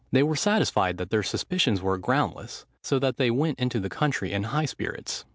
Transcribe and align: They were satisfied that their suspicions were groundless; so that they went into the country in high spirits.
They 0.11 0.23
were 0.23 0.35
satisfied 0.35 0.97
that 0.97 1.11
their 1.11 1.21
suspicions 1.21 1.79
were 1.79 1.99
groundless; 1.99 2.65
so 2.81 2.97
that 2.97 3.17
they 3.17 3.29
went 3.29 3.59
into 3.59 3.79
the 3.79 3.87
country 3.87 4.31
in 4.33 4.45
high 4.45 4.65
spirits. 4.65 5.25